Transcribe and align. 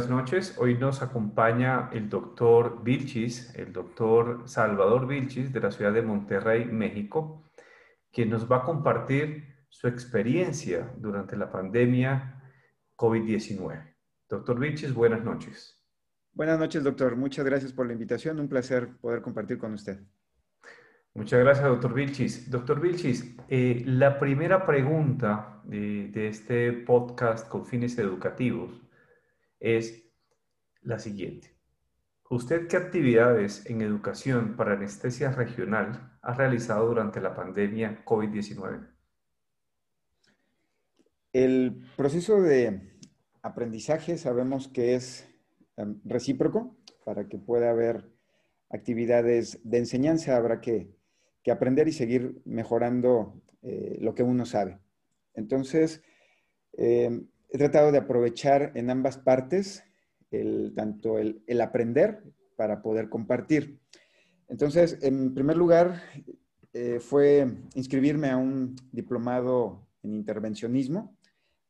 buenas 0.00 0.16
noches. 0.16 0.56
Hoy 0.56 0.78
nos 0.78 1.02
acompaña 1.02 1.90
el 1.92 2.08
doctor 2.08 2.82
Vilchis, 2.82 3.54
el 3.54 3.70
doctor 3.70 4.48
Salvador 4.48 5.06
Vilchis 5.06 5.52
de 5.52 5.60
la 5.60 5.70
ciudad 5.70 5.92
de 5.92 6.00
Monterrey, 6.00 6.64
México, 6.64 7.44
quien 8.10 8.30
nos 8.30 8.50
va 8.50 8.58
a 8.58 8.62
compartir 8.62 9.44
su 9.68 9.88
experiencia 9.88 10.90
durante 10.96 11.36
la 11.36 11.52
pandemia 11.52 12.42
COVID-19. 12.96 13.94
Doctor 14.26 14.58
Vilchis, 14.58 14.94
buenas 14.94 15.22
noches. 15.22 15.78
Buenas 16.32 16.58
noches, 16.58 16.82
doctor. 16.82 17.14
Muchas 17.16 17.44
gracias 17.44 17.74
por 17.74 17.86
la 17.86 17.92
invitación. 17.92 18.40
Un 18.40 18.48
placer 18.48 18.96
poder 19.02 19.20
compartir 19.20 19.58
con 19.58 19.74
usted. 19.74 20.00
Muchas 21.12 21.40
gracias, 21.40 21.66
doctor 21.66 21.92
Vilchis. 21.92 22.50
Doctor 22.50 22.80
Vilchis, 22.80 23.36
eh, 23.50 23.82
la 23.84 24.18
primera 24.18 24.64
pregunta 24.64 25.60
de, 25.64 26.08
de 26.08 26.28
este 26.28 26.72
podcast 26.72 27.46
con 27.48 27.66
fines 27.66 27.98
educativos 27.98 28.80
es 29.60 30.02
la 30.82 30.98
siguiente. 30.98 31.54
¿Usted 32.28 32.68
qué 32.68 32.76
actividades 32.76 33.66
en 33.66 33.82
educación 33.82 34.56
para 34.56 34.74
anestesia 34.74 35.30
regional 35.30 36.18
ha 36.22 36.34
realizado 36.34 36.86
durante 36.86 37.20
la 37.20 37.34
pandemia 37.34 38.04
COVID-19? 38.04 38.88
El 41.32 41.84
proceso 41.96 42.40
de 42.40 42.98
aprendizaje 43.42 44.18
sabemos 44.18 44.68
que 44.68 44.94
es 44.94 45.28
em, 45.76 46.00
recíproco. 46.04 46.76
Para 47.04 47.28
que 47.28 47.38
pueda 47.38 47.70
haber 47.70 48.08
actividades 48.68 49.58
de 49.64 49.78
enseñanza 49.78 50.36
habrá 50.36 50.60
que 50.60 51.00
que 51.42 51.50
aprender 51.50 51.88
y 51.88 51.92
seguir 51.92 52.40
mejorando 52.44 53.42
eh, 53.62 53.96
lo 54.00 54.14
que 54.14 54.22
uno 54.22 54.44
sabe. 54.44 54.78
Entonces, 55.34 56.02
eh, 56.76 57.22
he 57.52 57.58
tratado 57.58 57.92
de 57.92 57.98
aprovechar 57.98 58.72
en 58.74 58.90
ambas 58.90 59.18
partes 59.18 59.84
el, 60.30 60.72
tanto 60.74 61.18
el, 61.18 61.60
aprender 61.60 62.22
para 62.56 62.82
poder 62.82 63.08
compartir. 63.08 63.80
Entonces, 64.48 64.98
en 65.02 65.34
primer 65.34 65.56
lugar, 65.56 66.02
eh, 66.72 67.00
fue 67.00 67.46
inscribirme 67.74 68.30
a 68.30 68.36
un 68.36 68.76
diplomado 68.92 69.88
en 70.02 70.14
intervencionismo 70.14 71.16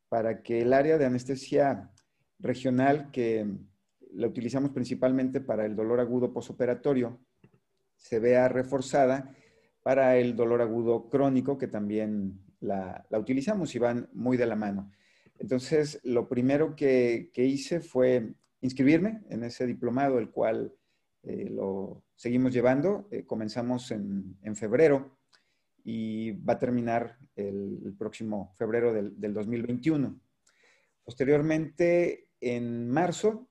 para 0.08 0.42
que 0.42 0.62
el 0.62 0.72
área 0.72 0.98
de 0.98 1.06
anestesia 1.06 1.91
regional, 2.38 3.10
que 3.10 3.47
la 4.12 4.26
utilizamos 4.26 4.70
principalmente 4.70 5.41
para 5.41 5.64
el 5.64 5.76
dolor 5.76 6.00
agudo 6.00 6.32
posoperatorio, 6.32 7.20
se 7.97 8.19
vea 8.19 8.48
reforzada 8.48 9.34
para 9.82 10.16
el 10.16 10.36
dolor 10.36 10.60
agudo 10.62 11.08
crónico, 11.08 11.56
que 11.56 11.69
también 11.69 12.41
la, 12.60 13.06
utilizamos 13.12 13.74
y 13.74 13.78
van 13.78 14.08
muy 14.12 14.36
de 14.36 14.47
la 14.47 14.56
mano. 14.56 14.91
Entonces, 15.41 15.98
lo 16.05 16.28
primero 16.28 16.77
que, 16.77 17.30
hice 17.34 17.80
fue 17.80 18.34
inscribirme 18.60 19.22
en 19.30 19.42
ese 19.42 19.66
diplomado, 19.66 20.19
el 20.19 20.30
cual 20.30 20.74
eh, 21.22 21.48
lo 21.50 22.05
seguimos 22.14 22.52
llevando. 22.52 23.08
Eh, 23.10 23.24
comenzamos 23.24 23.91
en, 23.91 24.36
febrero 24.55 25.19
y 25.82 26.32
va 26.32 26.52
a 26.52 26.58
terminar 26.58 27.16
el, 27.34 27.94
próximo 27.98 28.52
febrero 28.56 28.92
del, 28.92 29.19
del 29.19 29.32
2021. 29.32 30.20
Posteriormente, 31.02 32.28
en 32.38 32.91
marzo, 32.91 33.48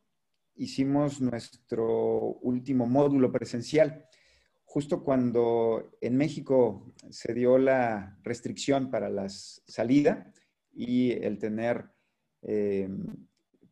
hicimos 0.56 1.20
nuestro 1.20 2.36
último 2.42 2.86
módulo 2.86 3.32
presencial 3.32 4.06
justo 4.64 5.04
cuando 5.04 5.98
en 6.02 6.16
México 6.16 6.94
se 7.10 7.34
dio 7.34 7.58
la 7.58 8.20
restricción 8.22 8.92
para 8.92 9.10
la 9.10 9.28
salida 9.28 10.32
y 10.72 11.12
el 11.12 11.38
tener, 11.38 11.92
eh, 12.42 12.90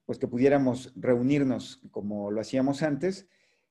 pues 0.06 0.17
que 0.20 0.28
pudiéramos 0.28 0.94
reunirnos 0.95 1.81
como 1.92 2.31
lo 2.31 2.42
hacíamos 2.42 2.84
antes, 2.84 3.28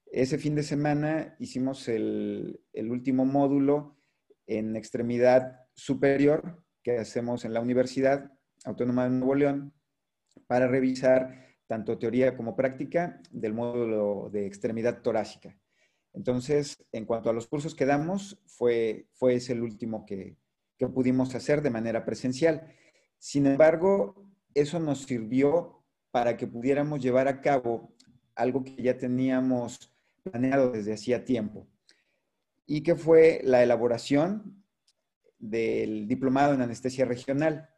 ese 0.07 0.39
fin 0.39 0.55
de 0.55 0.63
semana 0.63 1.37
hicimos 1.39 1.89
el, 1.89 2.61
el 2.73 2.91
último 2.91 3.25
módulo 3.25 3.97
en 4.47 4.77
extremidad 4.77 5.67
superior 5.75 6.63
que 6.83 6.99
hacemos 6.99 7.45
en 7.45 7.53
la 7.53 7.61
Universidad 7.61 8.33
Autónoma 8.65 9.05
de 9.05 9.11
Nuevo 9.11 9.35
León 9.35 9.75
para 10.47 10.69
revisar 10.69 11.47
tanto 11.67 11.99
teoría 11.99 12.37
como 12.37 12.57
práctica 12.57 13.21
del 13.31 13.53
módulo 13.53 14.31
de 14.33 14.47
extremidad 14.47 15.03
torácica. 15.03 15.59
Entonces, 16.13 16.83
en 16.93 17.05
cuanto 17.05 17.29
a 17.29 17.33
los 17.33 17.47
cursos 17.47 17.75
que 17.75 17.85
damos, 17.85 18.41
fue, 18.47 19.09
fue 19.13 19.35
ese 19.35 19.53
el 19.53 19.63
último 19.63 20.07
que, 20.07 20.37
que 20.79 20.89
pudimos 20.89 21.35
hacer 21.35 21.61
de 21.61 21.71
manera 21.71 22.05
presencial. 22.05 22.73
Sin 23.19 23.47
embargo, 23.47 24.31
eso 24.55 24.79
nos 24.79 25.03
sirvió 25.03 25.85
para 26.11 26.37
que 26.37 26.47
pudiéramos 26.47 27.01
llevar 27.01 27.29
a 27.29 27.41
cabo 27.41 27.95
algo 28.35 28.65
que 28.65 28.83
ya 28.83 28.97
teníamos 28.97 29.95
planeado 30.23 30.71
desde 30.71 30.95
hacía 30.95 31.25
tiempo 31.25 31.67
y 32.67 32.83
que 32.83 32.97
fue 32.97 33.41
la 33.45 33.63
elaboración 33.63 34.65
del 35.39 36.09
diplomado 36.09 36.55
en 36.55 36.63
anestesia 36.63 37.05
regional. 37.05 37.71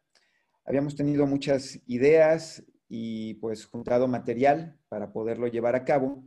Habíamos 0.65 0.95
tenido 0.95 1.27
muchas 1.27 1.79
ideas 1.87 2.63
y 2.87 3.35
pues 3.35 3.65
juntado 3.65 4.07
material 4.07 4.79
para 4.87 5.11
poderlo 5.11 5.47
llevar 5.47 5.75
a 5.75 5.85
cabo 5.85 6.23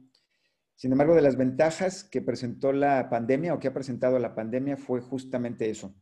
sin 0.83 0.91
embargo, 0.91 1.15
de 1.15 1.23
las 1.23 1.37
ventajas 1.37 2.03
que 2.03 2.23
presentó 2.23 2.73
la 2.73 3.09
pandemia 3.09 3.55
o 3.55 3.61
que 3.61 3.69
ha 3.69 3.73
presentado 3.73 4.19
la 4.19 4.35
pandemia 4.35 4.77
fue 4.77 5.01
justamente 5.01 5.71
eso. 5.71 5.95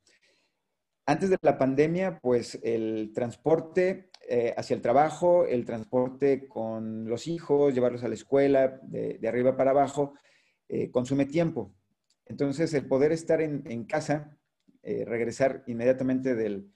Antes 1.11 1.29
de 1.29 1.39
la 1.43 1.59
pandemia, 1.59 2.21
pues 2.21 2.57
el 2.63 3.11
transporte 3.13 4.11
eh, 4.29 4.55
hacia 4.57 4.77
el 4.77 4.81
trabajo, 4.81 5.45
el 5.45 5.65
transporte 5.65 6.47
con 6.47 7.09
los 7.09 7.27
hijos, 7.27 7.75
llevarlos 7.75 8.05
a 8.05 8.09
la 8.09 8.15
escuela, 8.15 8.79
de, 8.85 9.19
arriba 9.27 9.57
para 9.57 9.73
abajo, 9.73 10.15
eh, 10.69 10.93
consume 10.93 11.27
tiempo. 11.27 11.75
Entonces, 12.27 12.73
el 12.75 12.87
poder 12.87 13.11
estar 13.11 13.41
en, 13.41 13.85
casa, 13.87 14.39
eh, 14.85 15.05
regresar 15.05 15.65
inmediatamente 15.67 16.37
del, 16.37 16.71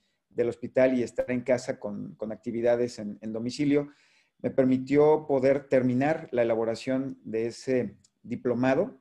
hospital 0.48 0.98
y 0.98 1.04
estar 1.04 1.30
en 1.30 1.42
casa 1.42 1.78
con, 1.78 2.16
actividades 2.32 2.98
en 2.98 3.32
domicilio, 3.32 3.90
me 4.42 4.50
permitió 4.50 5.28
poder 5.28 5.68
terminar 5.68 6.26
la 6.32 6.42
elaboración 6.42 7.20
de 7.22 7.46
ese 7.46 7.98
diplomado 8.24 8.98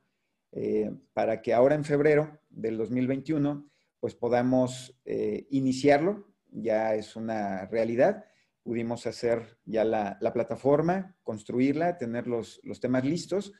eh, 0.55 0.91
para 1.13 1.41
que 1.41 1.51
ahora 1.51 1.73
en 1.73 1.83
febrero 1.83 2.39
del 2.51 2.77
2021 2.77 3.72
pues 4.03 4.15
podamos 4.15 4.99
eh, 5.05 5.47
iniciarlo, 5.51 6.27
ya 6.51 6.93
es 6.93 7.15
una 7.15 7.67
realidad, 7.67 8.25
pudimos 8.61 9.07
hacer 9.07 9.57
ya 9.63 9.85
la, 9.85 10.19
plataforma, 10.33 11.15
construirla, 11.23 11.97
tener 11.97 12.27
los, 12.27 12.59
los, 12.65 12.81
temas 12.81 13.05
listos 13.05 13.53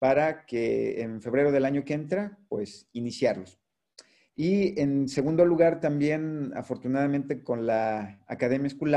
para 0.00 0.46
que 0.46 1.00
en 1.00 1.22
febrero 1.22 1.52
del 1.52 1.64
año 1.64 1.84
que 1.84 1.94
entra 1.94 2.40
pues 2.48 2.88
iniciarlos. 2.92 3.60
Y 4.34 4.80
en 4.80 5.06
segundo 5.06 5.44
lugar 5.44 5.78
también 5.78 6.50
afortunadamente 6.56 7.44
con 7.44 7.64
la 7.64 8.20
Academia 8.26 8.70
School 8.70 8.96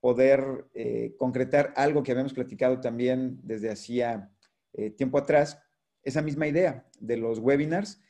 poder 0.00 0.66
eh, 0.74 1.14
concretar 1.20 1.72
algo 1.76 2.02
que 2.02 2.10
habíamos 2.10 2.34
platicado 2.34 2.80
también 2.80 3.38
desde 3.44 3.70
hacía 3.70 4.32
eh, 4.72 4.90
tiempo 4.90 5.18
atrás, 5.18 5.62
esa 6.02 6.20
misma 6.20 6.48
idea 6.48 6.84
de 6.98 7.16
los 7.16 7.38
webinars 7.38 8.00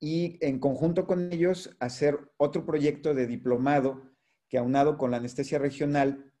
y 0.00 0.38
en 0.40 0.58
conjunto 0.58 1.06
con 1.06 1.32
ellos 1.32 1.76
hacer 1.80 2.18
otro 2.36 2.64
proyecto 2.64 3.14
de 3.14 3.26
diplomado 3.26 4.10
que 4.48 4.58
aunado 4.58 4.96
con 4.96 5.10
la 5.10 5.16
anestesia 5.16 5.58
regional, 5.58 6.32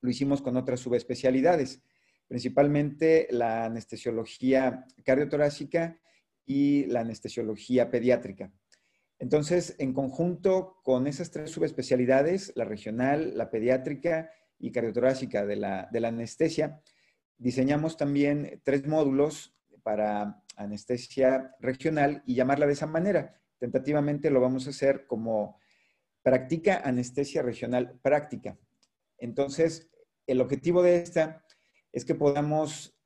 lo 0.00 0.10
hicimos 0.10 0.42
con 0.42 0.56
otras 0.56 0.80
subespecialidades, 0.80 1.82
principalmente 2.26 3.28
la 3.30 3.66
anestesiología 3.66 4.86
cardiotorácica 5.04 6.00
y 6.44 6.86
la 6.86 7.00
anestesiología 7.00 7.90
pediátrica. 7.90 8.52
Entonces, 9.18 9.74
en 9.78 9.92
conjunto 9.92 10.80
con 10.82 11.06
esas 11.06 11.30
tres 11.30 11.50
subespecialidades, 11.50 12.52
la 12.54 12.64
regional, 12.64 13.36
la 13.36 13.50
pediátrica 13.50 14.30
y 14.58 14.72
cardiotorácica 14.72 15.46
de 15.46 15.56
la, 15.56 15.88
de 15.90 16.00
la 16.00 16.08
anestesia, 16.08 16.82
diseñamos 17.38 17.96
también 17.96 18.60
tres 18.64 18.86
módulos 18.86 19.54
para 19.82 20.42
anestesia 20.56 21.54
regional 21.60 22.22
y 22.26 22.34
llamarla 22.34 22.66
de 22.66 22.72
esa 22.72 22.86
manera. 22.86 23.40
Tentativamente 23.58 24.30
lo 24.30 24.40
vamos 24.40 24.66
a 24.66 24.70
hacer 24.70 25.06
como 25.06 25.58
practica 26.22 26.80
anestesia 26.84 27.42
regional 27.42 27.98
práctica. 28.02 28.58
Entonces, 29.18 29.88
el 30.26 30.40
objetivo 30.40 30.82
de 30.82 30.96
esta 30.96 31.44
es 31.92 32.04
que 32.04 32.14
podamos 32.14 32.98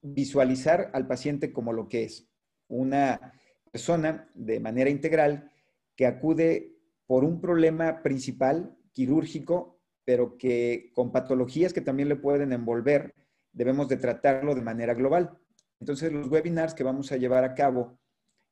visualizar 0.00 0.90
al 0.94 1.06
paciente 1.06 1.52
como 1.52 1.72
lo 1.72 1.88
que 1.88 2.04
es, 2.04 2.28
una 2.68 3.34
persona 3.70 4.28
de 4.34 4.58
manera 4.58 4.90
integral 4.90 5.50
que 5.96 6.06
acude 6.06 6.76
por 7.06 7.24
un 7.24 7.40
problema 7.40 8.02
principal 8.02 8.76
quirúrgico, 8.92 9.80
pero 10.04 10.36
que 10.36 10.90
con 10.94 11.12
patologías 11.12 11.72
que 11.72 11.80
también 11.80 12.08
le 12.08 12.16
pueden 12.16 12.52
envolver, 12.52 13.14
debemos 13.52 13.88
de 13.88 13.98
tratarlo 13.98 14.54
de 14.54 14.62
manera 14.62 14.94
global. 14.94 15.38
Entonces, 15.82 16.12
los 16.12 16.28
webinars 16.28 16.74
que 16.74 16.84
vamos 16.84 17.10
a 17.10 17.16
llevar 17.16 17.42
a 17.42 17.54
cabo 17.54 17.98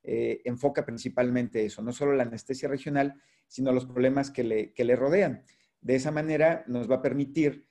eh, 0.03 0.43
enfoca 0.45 0.85
principalmente 0.85 1.65
eso, 1.65 1.81
no 1.81 1.93
solo 1.93 2.13
la 2.13 2.25
anestesia 2.25 2.69
regional, 2.69 3.23
sino 3.47 3.71
los 3.71 3.87
problemas 3.87 4.33
que 4.33 4.43
le, 4.43 4.73
que 4.73 4.85
le 4.85 4.97
rodean. 4.97 5.45
De 5.81 5.95
esa 5.95 6.11
manera 6.11 6.65
nos 6.67 6.91
va 6.91 6.97
a 6.97 7.03
permitir 7.03 7.69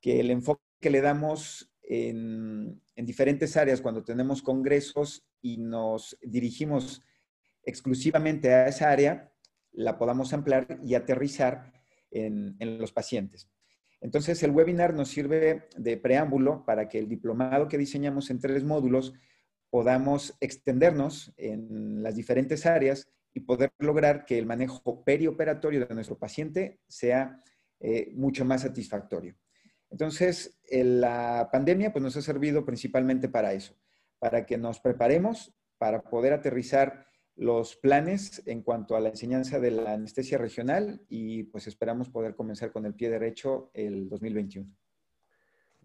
que 0.00 0.18
el 0.20 0.30
enfoque 0.30 0.62
que 0.80 0.88
le 0.88 1.02
damos 1.02 1.76
en, 1.82 2.80
diferentes 2.96 3.58
áreas 3.58 3.82
cuando 3.82 4.02
tenemos 4.02 4.40
congresos 4.40 5.28
y 5.42 5.58
nos 5.58 6.16
dirigimos 6.22 7.02
exclusivamente 7.64 8.54
a 8.54 8.66
esa 8.66 8.90
área, 8.90 9.30
la 9.72 9.98
podamos 9.98 10.32
ampliar 10.32 10.80
y 10.82 10.94
aterrizar 10.94 11.70
en, 12.10 12.56
en, 12.60 12.78
los 12.78 12.92
pacientes. 12.92 13.46
Entonces, 14.06 14.40
el 14.44 14.52
webinar 14.52 14.94
nos 14.94 15.08
sirve 15.08 15.66
de 15.76 15.96
preámbulo 15.96 16.64
para 16.64 16.88
que 16.88 17.00
el 17.00 17.08
diplomado 17.08 17.66
que 17.66 17.76
diseñamos 17.76 18.30
en 18.30 18.38
tres 18.38 18.62
módulos 18.62 19.14
podamos 19.68 20.36
extendernos 20.38 21.34
en 21.36 22.04
las 22.04 22.14
diferentes 22.14 22.66
áreas 22.66 23.08
y 23.34 23.40
poder 23.40 23.72
lograr 23.80 24.24
que 24.24 24.38
el 24.38 24.46
manejo 24.46 25.02
perioperatorio 25.02 25.84
de 25.84 25.92
nuestro 25.92 26.16
paciente 26.16 26.78
sea 26.86 27.42
eh, 27.80 28.12
mucho 28.14 28.44
más 28.44 28.62
satisfactorio. 28.62 29.34
Entonces, 29.90 30.56
la 30.70 31.48
pandemia 31.50 31.92
pues, 31.92 32.00
nos 32.00 32.16
ha 32.16 32.22
servido 32.22 32.64
principalmente 32.64 33.28
para 33.28 33.54
eso, 33.54 33.74
para 34.20 34.46
que 34.46 34.56
nos 34.56 34.78
preparemos 34.78 35.52
para 35.78 36.00
poder 36.00 36.32
aterrizar 36.32 37.08
los 37.36 37.76
planes 37.76 38.42
en 38.46 38.62
cuanto 38.62 38.96
a 38.96 39.00
la 39.00 39.10
enseñanza 39.10 39.60
de 39.60 39.70
la 39.70 39.92
anestesia 39.92 40.38
regional 40.38 41.02
y 41.08 41.44
pues 41.44 41.66
esperamos 41.66 42.08
poder 42.08 42.34
comenzar 42.34 42.72
con 42.72 42.86
el 42.86 42.94
pie 42.94 43.10
derecho 43.10 43.70
el 43.74 44.08
2021. 44.08 44.68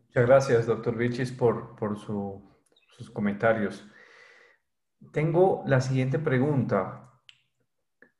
Muchas 0.08 0.28
gracias, 0.28 0.66
doctor 0.66 0.98
Vichis, 0.98 1.32
por, 1.32 1.76
por 1.76 1.98
sus 1.98 3.10
comentarios. 3.12 3.86
Tengo 5.12 5.64
la 5.66 5.82
siguiente 5.82 6.20
pregunta. 6.20 7.22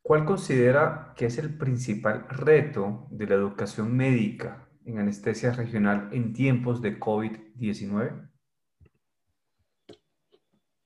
¿Cuál 0.02 0.26
considera 0.26 1.14
que 1.16 1.28
es 1.28 1.38
el 1.38 1.58
principal 1.58 2.28
reto 2.28 3.08
de 3.12 3.28
la 3.28 3.36
educación 3.36 3.96
médica 3.96 4.68
en 4.84 5.00
anestesia 5.00 5.52
regional 5.52 6.10
en 6.12 6.34
tiempos 6.34 6.82
de 6.82 7.00
COVID-19? 7.00 8.30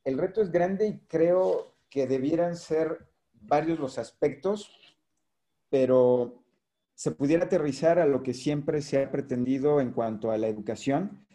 El 0.04 0.18
reto 0.20 0.42
es 0.42 0.52
grande 0.52 0.88
y 0.88 1.00
creo 1.08 1.75
que 1.96 2.08
debieran 2.08 2.58
ser 2.58 3.08
varios 3.32 3.80
los 3.80 3.98
aspectos, 3.98 4.70
pero 5.70 6.44
se 6.94 7.12
pudiera 7.12 7.46
aterrizar 7.46 8.00
a 8.00 8.06
lo 8.06 8.22
que 8.22 8.34
siempre 8.34 8.82
se 8.82 9.02
ha 9.02 9.10
pretendido 9.12 9.80
en 9.80 9.94
cuanto 9.94 10.30
a 10.30 10.38
la 10.38 10.50
educación, 10.50 11.26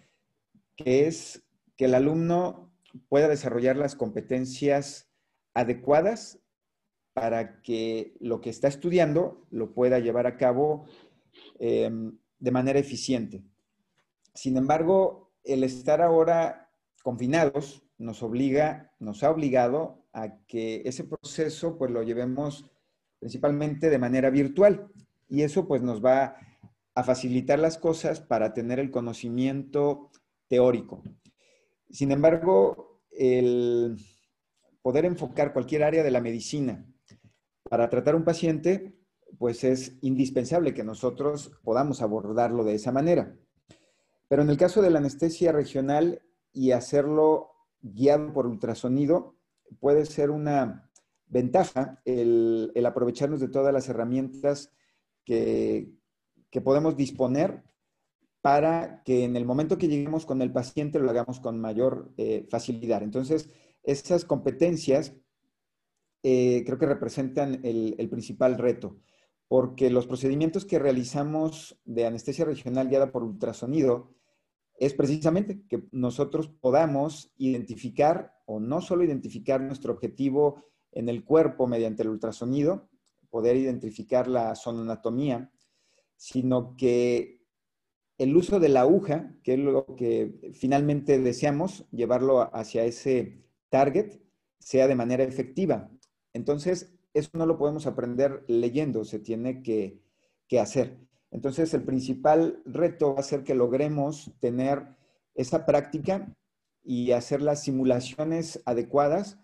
que 0.77 1.07
es 1.07 1.47
que 1.79 1.87
el 1.87 1.95
alumno 1.95 2.75
pueda 3.09 3.27
desarrollar 3.27 3.77
las 3.77 3.97
competencias 3.97 5.09
adecuadas 5.55 6.41
para 7.15 7.63
que 7.63 8.15
lo 8.21 8.43
que 8.43 8.51
está 8.51 8.69
estudiando 8.69 9.47
lo 9.51 9.73
pueda 9.73 9.99
llevar 9.99 10.27
a 10.27 10.37
cabo 10.37 10.85
em, 11.59 12.19
de 12.39 12.51
manera 12.51 12.79
eficiente. 12.79 13.43
Sin 14.35 14.59
embargo, 14.59 15.33
el 15.43 15.65
estar 15.65 16.03
ahora 16.03 16.71
confinados 17.03 17.83
nos 17.97 18.23
obliga, 18.23 18.93
nos 18.99 19.23
ha 19.23 19.31
obligado 19.31 20.00
a 20.13 20.39
que 20.47 20.83
ese 20.85 21.05
proceso 21.05 21.79
pues 21.79 21.91
lo 21.91 22.03
llevemos 22.03 22.65
principalmente 23.19 23.91
de 23.91 23.99
manera 23.99 24.31
virtual 24.31 24.89
y 25.29 25.43
eso 25.43 25.69
pues 25.69 25.83
nos 25.83 26.05
va 26.05 26.37
a 26.95 27.05
facilitar 27.05 27.59
las 27.59 27.79
cosas 27.79 28.21
para 28.21 28.53
tener 28.53 28.81
el 28.81 28.91
conocimiento 28.91 30.11
teórico. 30.49 31.03
Sin 31.89 32.11
embargo, 32.11 33.01
el 33.11 33.97
poder 34.83 35.05
enfocar 35.05 35.53
cualquier 35.53 35.85
área 35.85 36.03
de 36.03 36.11
la 36.11 36.21
medicina 36.21 36.85
para 37.69 37.89
tratar 37.89 38.17
un 38.17 38.25
paciente, 38.25 38.97
pues 39.39 39.63
es 39.63 39.97
indispensable 40.03 40.75
que 40.75 40.83
nosotros 40.83 41.53
podamos 41.63 42.03
abordarlo 42.03 42.65
de 42.65 42.75
esa 42.75 42.91
manera. 42.91 43.37
Pero 44.29 44.43
en 44.43 44.51
el 44.51 44.57
caso 44.57 44.83
de 44.83 44.91
la 44.91 44.99
anestesia 44.99 45.53
regional 45.53 46.23
y 46.53 46.73
hacerlo 46.73 47.53
guiado 47.81 48.33
por 48.33 48.47
ultrasonido, 48.47 49.37
puede 49.79 50.07
ser 50.07 50.31
una 50.31 50.91
ventaja 51.27 52.01
el, 52.05 52.73
aprovecharnos 52.85 53.41
de 53.41 53.49
todas 53.49 53.73
las 53.73 53.89
herramientas 53.89 54.73
que, 55.25 55.93
podemos 56.65 56.97
disponer 56.97 57.63
para 58.41 59.03
que 59.05 59.25
en 59.25 59.37
el 59.37 59.45
momento 59.45 59.79
que 59.79 59.87
lleguemos 59.87 60.27
con 60.27 60.43
el 60.43 60.51
paciente 60.51 60.99
lo 60.99 61.11
hagamos 61.11 61.41
con 61.41 61.61
mayor 61.61 62.13
eh, 62.17 62.47
facilidad. 62.51 63.03
Entonces, 63.03 63.49
esas 63.83 64.25
competencias 64.25 65.15
eh, 66.23 66.65
creo 66.67 66.79
que 66.79 66.87
representan 66.87 67.61
el, 67.63 68.09
principal 68.11 68.59
reto, 68.59 68.99
porque 69.49 69.91
los 69.91 70.07
procedimientos 70.07 70.65
que 70.65 70.79
realizamos 70.79 71.79
de 71.85 72.07
anestesia 72.07 72.45
regional 72.45 72.89
guiada 72.89 73.13
por 73.13 73.23
ultrasonido 73.23 74.15
es 74.81 74.95
precisamente 74.95 75.63
que 75.69 75.85
nosotros 75.93 76.49
podamos 76.49 77.33
identificar 77.37 78.33
o 78.47 78.59
no 78.59 78.81
solo 78.81 79.05
identificar 79.05 79.61
nuestro 79.61 79.93
objetivo 79.93 80.65
en 80.91 81.09
el 81.09 81.23
cuerpo 81.23 81.69
mediante 81.69 82.03
el 82.03 82.09
ultrasonido, 82.09 82.89
poder 83.29 83.57
identificar 83.57 84.27
la 84.27 84.57
sonoanatomía, 84.57 85.53
sino 86.17 86.77
que 86.77 87.45
el 88.17 88.35
uso 88.35 88.59
de 88.59 88.71
la 88.71 88.81
aguja, 88.81 89.35
que 89.43 89.55
es 89.55 89.59
lo 89.61 89.85
que 89.97 90.51
finalmente 90.55 91.19
deseamos, 91.19 91.87
llevarlo 91.91 92.55
hacia 92.55 92.85
ese 92.85 93.45
target, 93.69 94.21
sea 94.59 94.89
de 94.89 94.95
manera 94.95 95.25
efectiva. 95.25 95.91
Entonces, 96.33 96.95
eso 97.13 97.31
no 97.35 97.45
lo 97.45 97.59
podemos 97.59 97.87
aprender 97.87 98.45
leyendo, 98.49 99.05
se 99.05 99.19
tiene 99.19 99.63
que, 99.63 100.03
hacer. 100.59 100.99
Entonces, 101.31 101.73
el 101.75 101.83
principal 101.83 102.61
reto 102.65 103.15
va 103.15 103.21
a 103.21 103.25
ser 103.25 103.45
que 103.45 103.55
logremos 103.55 104.33
tener 104.41 104.97
esa 105.35 105.65
práctica 105.65 106.35
y 106.83 107.13
hacer 107.13 107.41
las 107.41 107.63
simulaciones 107.63 108.61
adecuadas 108.65 109.39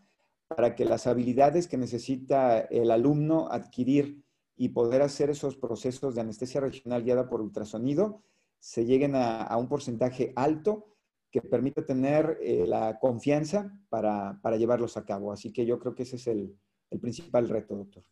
para 0.49 0.75
que 0.75 0.85
las 0.85 1.07
habilidades 1.07 1.69
que 1.69 1.77
necesita 1.77 2.61
el 2.61 2.91
alumno 2.91 3.49
adquirir 3.51 4.25
y 4.57 4.71
poder 4.71 5.03
hacer 5.03 5.31
esos 5.31 5.57
procesos 5.57 6.15
de 6.15 6.23
anestesia 6.23 6.61
regional 6.61 7.03
guiada 7.03 7.29
por 7.29 7.41
ultrasonido 7.41 8.23
se 8.59 8.85
lleguen 8.85 9.15
a, 9.15 9.55
un 9.57 9.69
porcentaje 9.69 10.33
alto 10.35 10.87
que 11.31 11.43
permita 11.43 11.85
tener 11.85 12.39
eh, 12.41 12.65
la 12.67 12.99
confianza 12.99 13.79
para, 13.89 14.41
para, 14.43 14.57
llevarlos 14.57 14.97
a 14.97 15.05
cabo. 15.05 15.33
Así 15.33 15.53
que 15.53 15.67
yo 15.67 15.79
creo 15.79 15.95
que 15.95 16.05
ese 16.05 16.17
es 16.17 16.27
el, 16.29 16.57
el 16.91 17.01
principal 17.01 17.49
reto, 17.49 17.77
doctor. 17.77 18.03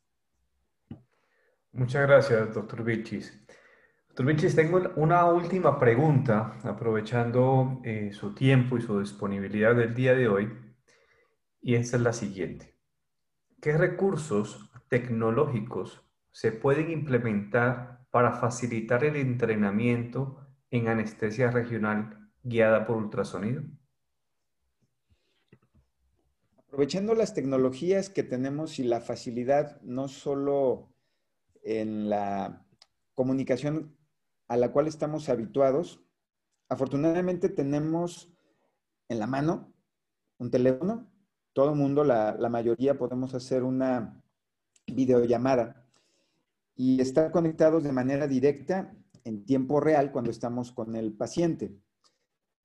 Muchas 1.73 2.06
gracias, 2.06 2.55
doctor 2.55 2.85
Vilchis. 2.85 3.44
Doctor 4.14 4.26
Vilchis, 4.26 4.54
tengo 4.54 4.80
una 4.94 5.25
última 5.25 5.76
pregunta, 5.76 6.56
aprovechando 6.62 7.80
eh, 7.83 8.12
su 8.12 8.33
tiempo 8.33 8.78
y 8.78 8.80
su 8.80 9.00
disponibilidad 9.00 9.75
del 9.75 9.92
día 9.92 10.14
de 10.14 10.28
hoy, 10.28 10.52
y 11.61 11.75
esta 11.75 11.97
es 11.97 12.02
la 12.04 12.12
siguiente. 12.12 12.76
¿Qué 13.61 13.76
recursos 13.76 14.71
tecnológicos 14.87 16.06
se 16.30 16.52
pueden 16.52 16.92
implementar 16.92 18.06
para 18.12 18.35
facilitar 18.35 19.02
el 19.02 19.16
entrenamiento 19.16 20.47
en 20.71 20.87
anestesia 20.87 21.50
regional 21.50 22.30
guiada 22.44 22.87
por 22.87 22.99
ultrasonido? 22.99 23.64
Aprovechando 26.68 27.16
las 27.16 27.35
tecnologías 27.35 28.11
que 28.11 28.23
tenemos 28.23 28.78
y 28.78 28.85
la 28.85 29.00
facilidad, 29.00 29.83
no 29.83 30.06
solo 30.06 30.94
en 31.64 32.09
la 32.09 32.64
comunicación 33.14 33.97
a 34.54 34.56
la 34.56 34.70
cual 34.70 34.87
estamos 34.87 35.28
habituados, 35.28 36.00
afortunadamente 36.68 37.49
tenemos 37.49 38.32
en 39.08 39.18
la 39.18 39.26
mano 39.26 39.75
un 40.38 40.50
teléfono. 40.50 41.11
Todo 41.52 41.70
el 41.70 41.76
mundo, 41.76 42.04
la, 42.04 42.49
mayoría, 42.49 42.96
podemos 42.96 43.34
hacer 43.34 43.64
una 43.64 44.23
videollamada 44.87 45.84
y 46.76 47.00
estar 47.00 47.30
conectados 47.32 47.82
de 47.82 47.92
manera 47.92 48.26
directa 48.26 48.94
en 49.25 49.44
tiempo 49.44 49.80
real 49.80 50.12
cuando 50.12 50.30
estamos 50.30 50.73
con 50.73 50.94
el 50.96 51.12
paciente 51.12 51.76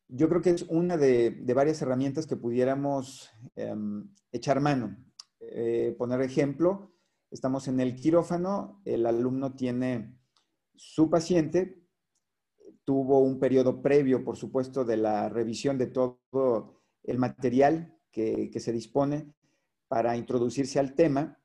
yo 0.09 0.27
creo 0.27 0.41
que 0.41 0.49
es 0.49 0.63
una 0.63 0.97
de, 0.97 1.43
varias 1.53 1.81
herramientas 1.83 2.25
que 2.25 2.35
pudiéramos 2.35 3.29
em, 3.55 4.09
echar 4.31 4.59
mano. 4.59 4.97
Eh, 5.39 5.95
poner 5.99 6.21
ejemplo, 6.21 6.95
estamos 7.29 7.67
en 7.67 7.79
el 7.79 7.95
quirófano, 7.95 8.81
el 8.85 9.05
alumno 9.05 9.53
tiene 9.53 10.18
su 10.79 11.09
paciente, 11.09 11.77
tuvo 12.85 13.19
un 13.19 13.37
periodo 13.37 13.81
previo, 13.81 14.23
por 14.23 14.37
supuesto, 14.37 14.85
de 14.85 14.95
la 14.95 15.27
revisión 15.27 15.77
de 15.77 15.87
todo 15.87 16.81
el 17.03 17.17
material 17.17 17.99
que, 18.11 18.49
se 18.59 18.71
dispone 18.71 19.33
para 19.89 20.15
introducirse 20.15 20.79
al 20.79 20.95
tema. 20.95 21.37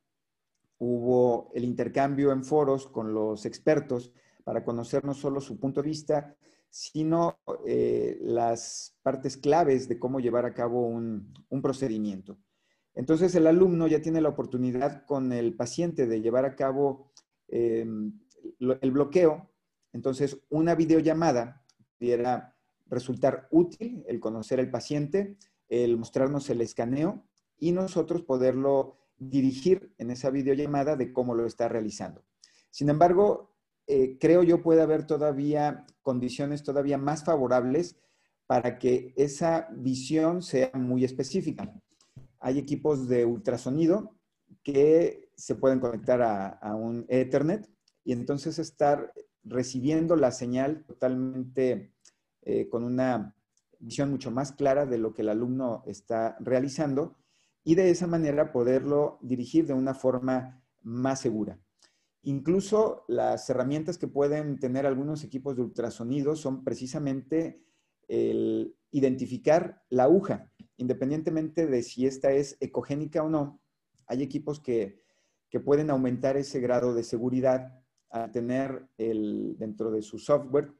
Hubo 0.78 1.50
el 1.52 1.64
intercambio 1.64 2.30
en 2.30 2.44
foros 2.44 2.86
con 2.86 3.12
los 3.12 3.44
expertos 3.44 4.12
para 4.44 4.64
conocer 4.64 5.04
no 5.04 5.14
solo 5.14 5.40
su 5.40 5.58
punto 5.58 5.82
de 5.82 5.88
vista, 5.88 6.36
sino 6.70 7.40
eh, 7.66 8.18
las 8.22 8.96
partes 9.02 9.36
claves 9.36 9.88
de 9.88 9.98
cómo 9.98 10.20
llevar 10.20 10.46
a 10.46 10.54
cabo 10.54 10.86
un, 10.86 11.34
procedimiento. 11.60 12.38
Entonces 12.94 13.34
el 13.34 13.48
alumno 13.48 13.88
ya 13.88 14.00
tiene 14.00 14.20
la 14.20 14.28
oportunidad 14.28 15.04
con 15.06 15.32
el 15.32 15.56
paciente 15.56 16.06
de 16.06 16.20
llevar 16.20 16.44
a 16.44 16.54
cabo 16.54 17.10
em, 17.48 18.20
el 18.60 18.90
bloqueo. 18.90 19.50
Entonces 19.92 20.38
una 20.50 20.74
videollamada 20.74 21.64
pudiera 21.98 22.56
resultar 22.86 23.48
útil 23.50 24.04
el 24.08 24.20
conocer 24.20 24.60
el 24.60 24.70
paciente, 24.70 25.36
el 25.68 25.96
mostrarnos 25.96 26.50
el 26.50 26.60
escaneo 26.60 27.24
y 27.58 27.72
nosotros 27.72 28.22
poderlo 28.22 28.98
dirigir 29.16 29.94
en 29.98 30.10
esa 30.10 30.30
videollamada 30.30 30.96
de 30.96 31.12
cómo 31.12 31.34
lo 31.34 31.46
está 31.46 31.68
realizando. 31.68 32.24
Sin 32.70 32.88
embargo, 32.90 33.54
eh, 33.86 34.18
creo 34.18 34.42
yo 34.42 34.62
puede 34.62 34.82
haber 34.82 35.06
todavía 35.06 35.86
condiciones 36.02 36.62
todavía 36.62 36.98
más 36.98 37.24
favorables 37.24 37.96
para 38.46 38.78
que 38.78 39.14
esa 39.16 39.68
visión 39.72 40.42
sea 40.42 40.70
muy 40.74 41.04
específica. 41.04 41.72
Hay 42.40 42.58
equipos 42.58 43.08
de 43.08 43.24
ultrasonido 43.24 44.16
que 44.62 45.30
se 45.36 45.54
pueden 45.54 45.80
conectar 45.80 46.20
a, 46.22 46.74
un 46.74 47.06
Ethernet 47.08 47.68
y 48.04 48.12
entonces 48.12 48.58
estar 48.58 49.12
recibiendo 49.42 50.16
la 50.16 50.30
señal 50.30 50.84
totalmente 50.84 51.92
eh, 52.42 52.68
con 52.68 52.84
una 52.84 53.34
visión 53.78 54.10
mucho 54.10 54.30
más 54.30 54.52
clara 54.52 54.86
de 54.86 54.98
lo 54.98 55.12
que 55.12 55.22
el 55.22 55.28
alumno 55.28 55.82
está 55.86 56.36
realizando 56.40 57.16
y 57.64 57.74
de 57.74 57.90
esa 57.90 58.06
manera 58.06 58.52
poderlo 58.52 59.18
dirigir 59.22 59.66
de 59.66 59.74
una 59.74 59.94
forma 59.94 60.62
más 60.82 61.20
segura. 61.20 61.58
Incluso 62.22 63.04
las 63.08 63.48
herramientas 63.50 63.98
que 63.98 64.08
pueden 64.08 64.58
tener 64.58 64.86
algunos 64.86 65.24
equipos 65.24 65.56
de 65.56 65.62
ultrasonido 65.62 66.36
son 66.36 66.64
precisamente 66.64 67.62
el 68.08 68.76
identificar 68.90 69.82
la 69.90 70.04
aguja, 70.04 70.50
independientemente 70.76 71.66
de 71.66 71.82
si 71.82 72.06
esta 72.06 72.32
es 72.32 72.56
ecogénica 72.60 73.22
o 73.22 73.28
no. 73.28 73.60
Hay 74.06 74.22
equipos 74.22 74.60
que, 74.60 75.02
pueden 75.64 75.88
aumentar 75.88 76.36
ese 76.36 76.58
grado 76.58 76.94
de 76.94 77.04
seguridad 77.04 77.83
al 78.14 78.30
tener 78.30 78.86
el, 78.96 79.56
dentro 79.58 79.90
de 79.90 80.00
su 80.00 80.20
software 80.20 80.72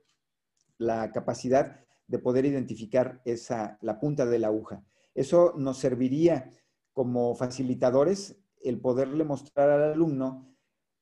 la 0.79 1.11
capacidad 1.11 1.81
de 2.07 2.19
poder 2.21 2.47
identificar 2.47 3.21
esa, 3.25 3.77
la 3.83 3.99
punta 3.99 4.25
de 4.25 4.39
la 4.39 4.47
aguja. 4.47 4.85
Eso 5.15 5.53
nos 5.57 5.79
serviría 5.79 6.53
como 6.93 7.35
facilitadores 7.35 8.37
el 8.63 8.81
poderle 8.81 9.25
mostrar 9.25 9.69
al 9.69 9.93
alumno 9.95 10.55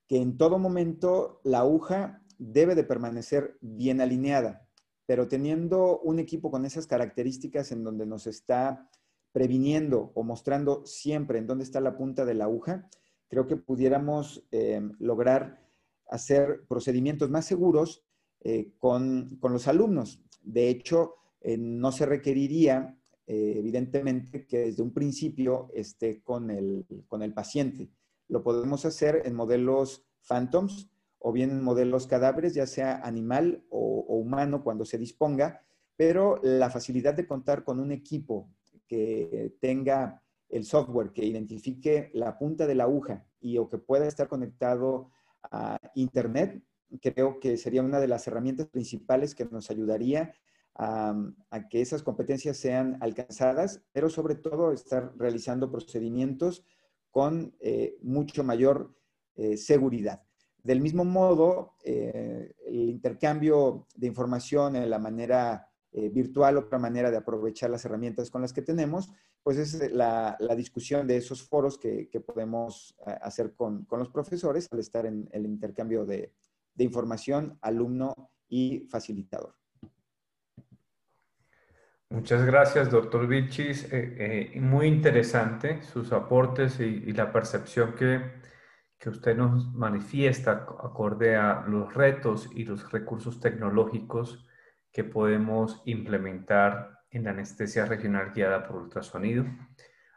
que 0.09 0.17
en 0.17 0.39
todo 0.39 0.59
momento 0.59 1.41
la 1.45 1.61
aguja 1.61 2.23
debe 2.39 2.75
de 2.75 2.85
permanecer 2.85 3.59
bien 3.61 4.01
alineada, 4.01 4.67
pero 5.05 5.29
teniendo 5.29 6.01
un 6.01 6.19
equipo 6.19 6.51
con 6.51 6.65
esas 6.65 6.87
características 6.87 7.73
en 7.73 7.85
donde 7.85 8.07
nos 8.07 8.27
está 8.27 8.89
previniendo 9.33 10.12
o 10.15 10.23
mostrando 10.23 10.87
siempre 10.87 11.39
en 11.39 11.47
dónde 11.47 11.65
está 11.65 11.81
la 11.81 11.97
punta 11.97 12.25
de 12.25 12.35
la 12.35 12.45
aguja, 12.45 12.89
creo 13.29 13.47
que 13.47 13.57
pudiéramos 13.57 14.47
eh, 14.51 14.81
lograr 14.99 15.62
hacer 16.12 16.64
procedimientos 16.69 17.31
más 17.31 17.47
seguros 17.47 18.04
eh, 18.40 18.73
con, 18.78 19.38
los 19.42 19.69
alumnos. 19.69 20.23
De 20.42 20.69
hecho, 20.69 21.14
eh, 21.40 21.57
no 21.59 21.92
se 21.92 22.07
requeriría, 22.07 22.99
evidentemente, 23.26 24.47
que 24.47 24.59
desde 24.59 24.83
un 24.83 24.92
principio 24.92 25.71
esté 25.75 26.23
con 26.23 26.50
el, 26.50 26.85
con 27.07 27.23
el 27.23 27.33
paciente. 27.33 27.88
Lo 28.28 28.42
podemos 28.42 28.85
hacer 28.85 29.23
en 29.25 29.35
modelos 29.35 30.04
phantoms 30.21 30.90
o 31.19 31.33
bien 31.33 31.50
en 31.50 31.62
modelos 31.62 32.07
cadáveres, 32.07 32.52
ya 32.52 32.66
sea 32.66 33.00
animal 33.04 33.64
o 33.71 34.04
humano 34.19 34.62
cuando 34.62 34.85
se 34.85 34.99
disponga, 34.99 35.62
pero 35.97 36.38
la 36.42 36.69
facilidad 36.69 37.14
de 37.14 37.26
contar 37.26 37.64
con 37.64 37.81
un 37.81 37.92
equipo 37.92 38.50
que 38.87 39.54
tenga 39.61 40.23
el 40.49 40.64
software 40.64 41.12
que 41.12 41.25
identifique 41.25 42.11
la 42.12 42.38
punta 42.38 42.66
de 42.66 42.75
la 42.75 42.85
aguja 42.85 43.25
y 43.40 43.57
o 43.59 43.69
que 43.69 43.78
pueda 43.78 44.07
estar 44.07 44.28
conectado 44.28 45.11
a 45.51 45.79
Internet, 45.95 46.63
creo 47.01 47.41
que 47.41 47.57
sería 47.57 47.83
una 47.83 48.01
de 48.01 48.09
las 48.09 48.27
herramientas 48.27 48.69
principales 48.69 49.35
que 49.35 49.45
nos 49.47 49.71
ayudaría 49.71 50.35
a, 50.75 51.15
que 51.71 51.81
esas 51.81 52.03
competencias 52.03 52.57
sean 52.57 52.99
alcanzadas, 53.01 53.83
pero 53.93 54.09
sobre 54.09 54.35
todo 54.35 54.73
estar 54.73 55.13
realizando 55.17 55.71
procedimientos 55.71 56.65
con 57.11 57.55
eh, 57.61 57.99
mucho 58.03 58.43
mayor 58.43 58.95
eh, 59.37 59.57
seguridad. 59.57 60.23
Del 60.63 60.81
mismo 60.81 61.05
modo, 61.05 61.75
eh, 61.85 62.55
el 62.67 62.89
intercambio 62.89 63.87
de 63.95 64.07
información 64.07 64.77
en 64.77 64.89
la 64.89 64.99
manera 64.99 65.72
eh, 65.95 66.09
virtual, 66.09 66.57
otra 66.57 66.79
manera 66.79 67.11
de 67.11 67.19
aprovechar 67.19 67.69
las 67.69 67.85
herramientas 67.85 68.31
con 68.31 68.41
las 68.41 68.55
que 68.55 68.63
tenemos, 68.63 69.13
pues 69.43 69.59
es 69.59 69.93
la, 69.93 70.39
discusión 70.57 71.07
de 71.07 71.19
esos 71.19 71.43
foros 71.43 71.77
que, 71.77 72.09
podemos 72.27 72.97
eh, 73.07 73.15
hacer 73.21 73.53
con, 73.55 73.87
los 73.91 74.09
profesores 74.09 74.67
al 74.73 74.79
estar 74.79 75.05
en 75.05 75.29
el 75.33 75.45
intercambio 75.45 76.07
de, 76.07 76.33
información 76.79 77.59
alumno 77.61 78.15
y 78.49 78.89
facilitador. 78.91 79.55
Muchas 82.09 82.43
gracias, 82.47 82.91
doctor 82.91 83.27
Vilchis. 83.27 83.87
Eh, 83.93 84.59
muy 84.63 84.87
interesante 84.87 85.83
sus 85.83 86.11
aportes 86.13 86.81
y, 86.81 87.13
la 87.13 87.31
percepción 87.31 87.95
que, 87.95 88.33
que, 88.99 89.11
usted 89.11 89.37
nos 89.37 89.75
manifiesta 89.75 90.53
acorde 90.53 91.37
a 91.37 91.67
los 91.69 91.93
retos 91.93 92.49
y 92.55 92.65
los 92.65 92.91
recursos 92.91 93.41
tecnológicos 93.41 94.47
que 94.93 95.05
podemos 95.05 95.83
implementar 95.85 97.01
en 97.11 97.25
la 97.25 97.31
anestesia 97.31 97.87
regional 97.87 98.33
guiada 98.35 98.67
por 98.67 98.77
ultrasonido. 98.77 99.45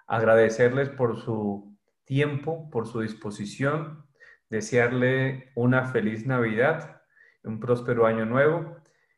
Agradecerles 0.08 0.90
por 0.90 1.20
su 1.20 1.76
tiempo, 2.06 2.70
por 2.70 2.88
su 2.88 3.02
disposición, 3.02 4.06
desearle 4.50 5.52
una 5.56 5.86
feliz 5.86 6.26
Navidad, 6.26 7.02
un 7.44 7.60
próspero 7.60 8.06
año 8.06 8.26
nuevo 8.26 8.78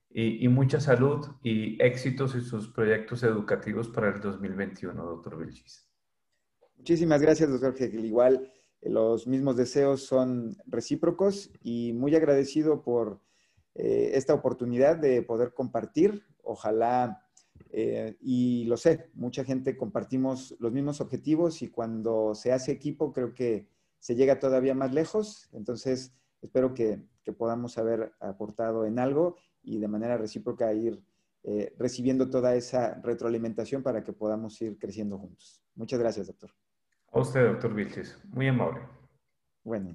y, 0.09 0.47
mucha 0.47 0.79
salud 0.79 1.27
y 1.43 1.81
éxitos 1.83 2.33
en 2.33 2.41
sus 2.41 2.69
proyectos 2.69 3.23
educativos 3.23 3.89
para 3.89 4.09
el 4.09 4.19
2021, 4.19 5.03
doctor 5.03 5.37
Vilchis. 5.37 5.87
Muchísimas 6.77 7.21
gracias, 7.21 7.49
doctor 7.49 7.75
Hegel. 7.77 8.05
Igual 8.05 8.51
eh, 8.81 8.89
los 8.89 9.27
mismos 9.27 9.57
deseos 9.57 10.03
son 10.03 10.55
recíprocos 10.65 11.51
y 11.61 11.93
muy 11.93 12.15
agradecido 12.15 12.81
por 12.81 13.21
eh, 13.79 14.17
esta 14.17 14.33
oportunidad 14.33 14.97
de 14.97 15.21
poder 15.21 15.53
compartir. 15.53 16.25
Ojalá, 16.41 17.23
eh, 17.69 18.17
y 18.21 18.65
lo 18.65 18.75
sé, 18.75 19.11
mucha 19.13 19.43
gente 19.43 19.77
compartimos 19.77 20.55
los 20.59 20.71
mismos 20.71 20.99
objetivos 20.99 21.61
y 21.61 21.69
cuando 21.69 22.33
se 22.33 22.51
hace 22.51 22.71
equipo 22.71 23.13
creo 23.13 23.35
que 23.35 23.67
se 23.99 24.15
llega 24.15 24.39
todavía 24.39 24.73
más 24.73 24.93
lejos. 24.93 25.47
Entonces, 25.53 26.11
espero 26.41 26.73
que, 26.73 27.05
podamos 27.37 27.77
haber 27.77 28.13
aportado 28.21 28.85
en 28.85 28.99
algo 28.99 29.35
y 29.61 29.79
de 29.79 29.89
manera 29.89 30.15
recíproca 30.15 30.71
ir 30.71 31.03
eh, 31.43 31.75
recibiendo 31.77 32.29
toda 32.29 32.55
esa 32.55 33.01
retroalimentación 33.03 33.83
para 33.83 34.01
que 34.01 34.13
podamos 34.13 34.61
ir 34.61 34.79
creciendo 34.79 35.17
juntos. 35.17 35.61
Muchas 35.75 35.99
gracias, 35.99 36.27
doctor. 36.27 36.51
A 37.11 37.19
usted, 37.19 37.45
doctor 37.45 37.73
Vilches. 37.73 38.17
Muy 38.29 38.47
amable. 38.47 38.79
Bueno. 39.61 39.93